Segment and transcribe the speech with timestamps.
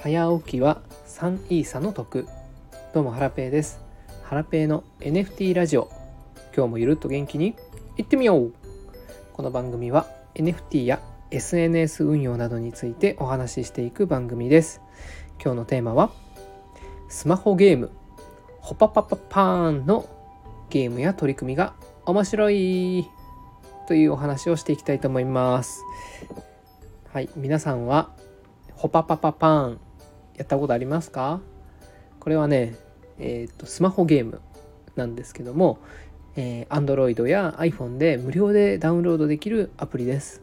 [0.00, 2.28] 早起きは3イーサの得。
[2.94, 3.80] どうもハラペーです。
[4.22, 5.90] ハラペーの NFT ラジオ。
[6.56, 7.56] 今日もゆるっと元気に
[7.96, 8.52] いってみよう。
[9.32, 10.06] この番組は
[10.36, 11.00] NFT や
[11.32, 14.80] SNS 運用などについてお話ししていく番組です。
[15.42, 16.12] 今日のテーマは
[17.08, 17.90] スマホゲーム。
[18.60, 20.08] ホパパパパーンの
[20.70, 21.74] ゲームや取り組みが
[22.06, 23.08] 面白い。
[23.88, 25.82] というお話をしていきたいと思います。
[27.12, 28.10] はい皆さんは
[28.76, 29.80] ホパパパパーン
[30.38, 31.40] やったことありますか？
[32.20, 32.74] これはね、
[33.18, 34.40] えーと、スマホゲーム
[34.96, 35.78] なんですけども、
[36.36, 40.42] えー、Android や iPhone で無料でダウンロードできるアプリです。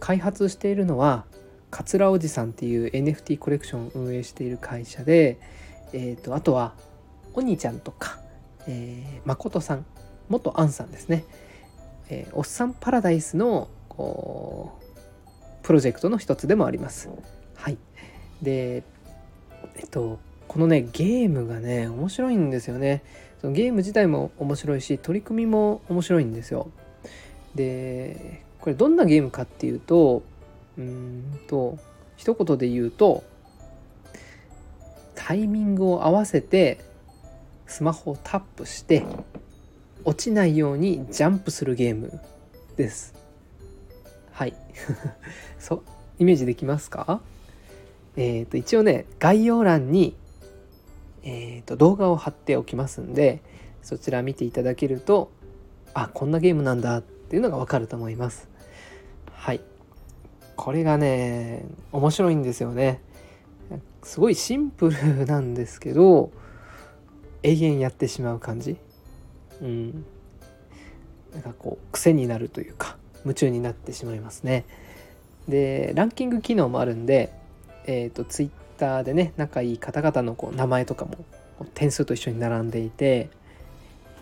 [0.00, 1.24] 開発しているのは
[1.70, 5.38] 桂おじさんっていう NFT コレクションを運営している会社で、
[5.92, 6.74] えーと、あとは
[7.34, 8.20] お兄ちゃんとか、
[8.66, 9.84] えー、誠さん
[10.28, 11.24] 元アンさんですね、
[12.10, 14.86] えー、おっさんパラダイスのこう
[15.62, 17.10] プロジェクトの一つでもあります。
[17.54, 17.78] はい。
[18.42, 18.82] で
[19.76, 23.02] えっとこのねゲームがね面白いんですよね。
[23.40, 26.70] そのゲーム自体も面白いし取り組みも面白いんですよ。
[27.54, 30.22] でこれどんなゲームかっていうと
[30.76, 31.78] うんと
[32.16, 33.24] 一言で言うと
[35.14, 36.80] タイミングを合わせて
[37.66, 39.04] スマホをタップして
[40.04, 42.18] 落ちないようにジャンプするゲーム
[42.76, 43.14] です。
[44.32, 44.54] はい。
[45.58, 45.82] そう
[46.18, 47.20] イメージできますか？
[48.18, 50.16] え、ー、と一応ね概要欄に、
[51.22, 53.40] えーと、動画を貼っておきますんで
[53.80, 55.30] そちら見ていただけると
[55.94, 58.48] あこんなゲームなんだっていうのがわかると思います。
[59.32, 59.60] はい。
[60.56, 63.00] これがね面白いんですよね。
[64.02, 66.32] すごいシンプルなんですけど
[67.44, 68.76] 永遠やってしまう感じ。
[69.62, 70.04] うん。
[71.32, 74.64] なんかこう癖になるというか夢中になってしまいますね。
[75.46, 77.32] でランキング機能もあるんで
[77.86, 81.16] えーと、ツイッターでね仲いい方々のこう名前とかも
[81.74, 83.30] 点数と一緒に並んでいて、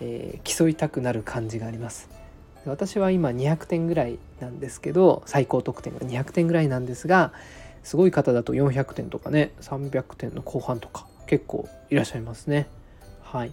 [0.00, 2.08] えー、競いたくなる感じがあります。
[2.64, 7.32] 私は今200点ぐらいなんですけど最高得点が200点ぐらいなんですが
[7.84, 12.68] すごい方だと400点とかね300点の後半とか結構いらっしゃいますね。
[13.22, 13.52] はい。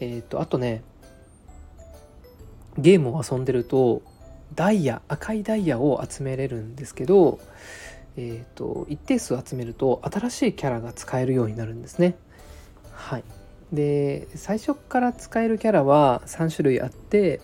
[0.00, 0.82] えっ、ー、とあとね
[2.78, 4.02] ゲームを遊んでると
[4.54, 7.38] ダイヤ赤いダイヤを集めれるんですけど
[8.22, 12.16] えーと、一定数集めると新しいキャラが使えるようになるんですね。
[12.92, 13.24] はい、
[13.72, 17.40] で最初から使えるキャラは3種類あって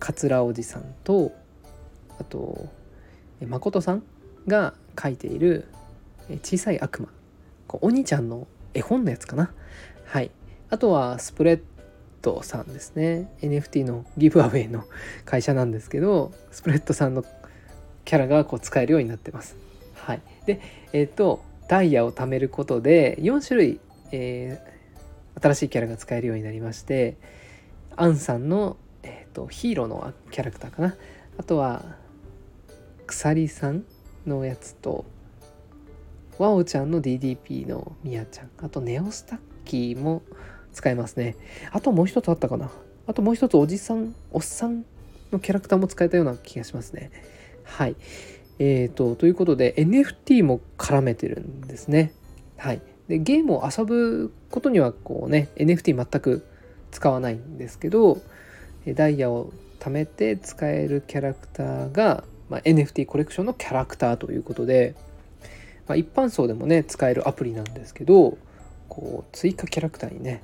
[0.00, 1.32] 桂おじさんと
[2.18, 2.66] あと
[3.46, 4.02] 誠さん
[4.48, 5.68] が書いている
[6.42, 7.08] 小さい悪魔。
[7.80, 9.52] お兄ちゃんの絵本のやつかな。
[10.04, 10.32] はい。
[10.70, 11.60] あとはスプレッ
[12.22, 13.30] ドさんですね。
[13.40, 14.84] NFT のギブアウェイの
[15.24, 17.24] 会社なんですけどスプレッドさんの
[18.04, 19.67] キャラがこう使えるようになってます。
[20.08, 20.62] はい、で
[20.94, 23.80] えっ、ー、とダイヤを貯めることで4種類、
[24.10, 27.18] えー、新しいキャラが使えるようになりまして
[27.94, 30.96] アンさんの、えーと、ヒーローのキャラクターかな。
[31.36, 31.84] あとは
[33.06, 33.84] 鎖さん
[34.26, 35.04] のやつと
[36.38, 38.50] ワオちゃんの DDP のミヤちゃん。
[38.62, 40.22] あとネオスタッキーも
[40.72, 41.36] 使えますね。
[41.70, 42.70] あともう一つあったかな。
[43.06, 44.86] あともう一つおじさんおっさん
[45.32, 47.10] のキャラクターも使えたような気がしますね。
[47.64, 47.96] はい。
[48.58, 52.12] えーと、ということで NFT も絡めてるんですね。
[52.56, 56.44] はい、でゲームを遊ぶことにはこうね NFT 全く
[56.90, 58.18] 使わないんですけど
[58.86, 64.94] ダイヤを貯めて使えるキャラクターが、まあ、NFT コレクションのキャラクターということで、
[65.86, 68.38] まあ、一般層でもね使えるアプリなんですけど
[68.88, 70.42] こう追加キャラクターにね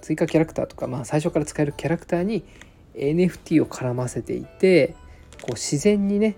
[0.00, 2.42] 追加キャラクターとか、まあ、最初から使えるキャラクターに
[2.94, 4.94] NFT を絡ませていて
[5.42, 6.36] こう自然にね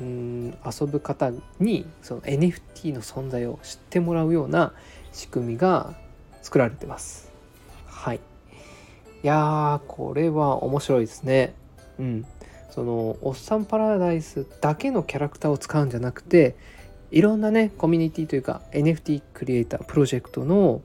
[0.00, 4.72] うん遊ぶ方にその NFT の存在を知ってもらうような
[5.12, 5.94] 仕組みが
[6.42, 7.30] 作られてます。
[7.86, 8.20] はい。
[9.22, 11.54] いやーこれは面白いですね。
[11.98, 12.26] うん。
[12.70, 16.54] そのおっさんパラダイスだけのキャラクターを使うんじゃなくて
[17.10, 20.80] いろんなねコミュニティというか NFT クリエイタープロジェクトの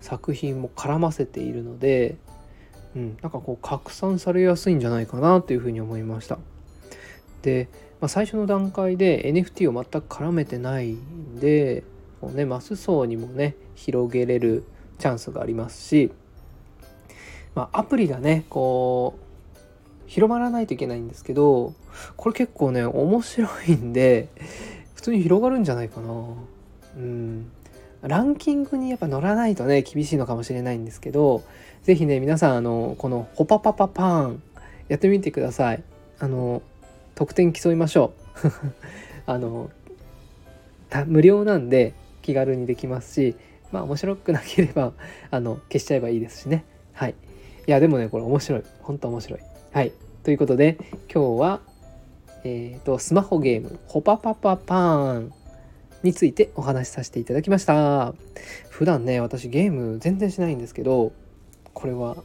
[0.00, 2.16] 作品も絡ませているので、
[2.96, 6.38] うん、なんかこう拡散されやすいんじゃないかなというふうに思いました。
[7.42, 7.68] で
[8.00, 11.82] まあ、最初の段階で NFT を全く絡めてないんで
[12.20, 14.64] こう、ね、マス層にもね広げれる
[14.98, 16.12] チャンスがありますし、
[17.54, 19.28] まあ、アプリがねこう
[20.06, 21.74] 広まらないといけないんですけど
[22.16, 24.28] これ結構ね面白いんで
[24.94, 26.10] 普通に広がるんじゃないかな。
[26.96, 27.52] うん。
[28.02, 31.42] ランキングにやっぱ乗らないとね厳しいのかもしれないんですけど
[31.82, 34.42] 是非ね皆さんあのこのホパパパパーン
[34.88, 35.82] やってみてください。
[36.20, 36.62] あの
[37.18, 38.12] 得点競いましょ
[38.44, 38.48] う。
[39.26, 39.70] あの
[41.06, 41.92] 無料なんで
[42.22, 43.34] 気軽にできますし
[43.72, 44.92] まあ面白くなければ
[45.32, 46.64] あの消しちゃえばいいですしね。
[46.92, 47.16] はい。
[47.66, 48.62] いやでもねこれ面白い。
[48.82, 49.40] 本当面白い。
[49.72, 49.92] はい。
[50.22, 50.78] ということで
[51.12, 51.60] 今日は
[52.44, 55.32] えっ、ー、とスマホゲームホパパパパーン
[56.04, 58.14] についてお話しさせていただきました。
[58.68, 61.10] 普段ね私ゲーム全然しないんですけど
[61.74, 62.18] これは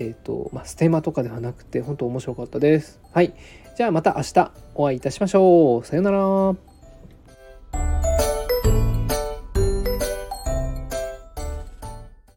[0.00, 2.98] えっ、ー、とまあステマとかではなくて本当面白かったです。
[3.12, 3.32] はい。
[3.76, 5.86] じゃあまた明日お会いいたしましょう。
[5.86, 6.69] さようなら。